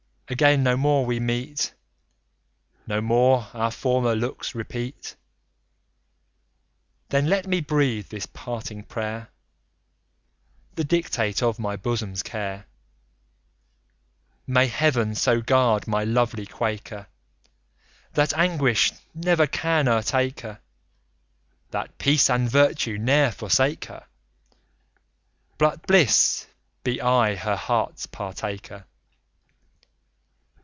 [0.31, 1.73] again no more we meet,
[2.87, 5.13] No more our former looks repeat;
[7.09, 9.27] Then, let me breathe this parting prayer,
[10.75, 12.65] The dictate of my bosom's care:
[14.47, 17.07] "May Heaven so guard my lovely quaker.
[18.13, 20.61] That anguish never can o'ertake her;
[21.71, 24.05] That peace and virtue ne'er forsake her,
[25.57, 26.47] But bliss
[26.85, 28.85] be aye her heart's partaker!